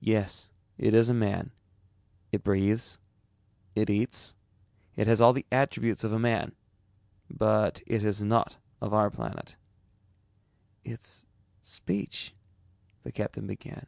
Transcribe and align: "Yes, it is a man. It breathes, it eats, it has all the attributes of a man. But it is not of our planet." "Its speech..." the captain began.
"Yes, 0.00 0.52
it 0.78 0.94
is 0.94 1.10
a 1.10 1.12
man. 1.12 1.50
It 2.32 2.42
breathes, 2.42 2.98
it 3.74 3.90
eats, 3.90 4.34
it 4.96 5.06
has 5.06 5.20
all 5.20 5.34
the 5.34 5.44
attributes 5.52 6.02
of 6.02 6.12
a 6.14 6.18
man. 6.18 6.52
But 7.28 7.82
it 7.86 8.02
is 8.02 8.22
not 8.22 8.56
of 8.80 8.94
our 8.94 9.10
planet." 9.10 9.56
"Its 10.82 11.26
speech..." 11.60 12.34
the 13.04 13.12
captain 13.12 13.46
began. 13.46 13.86